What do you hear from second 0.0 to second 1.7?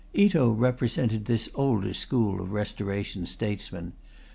Ito represented this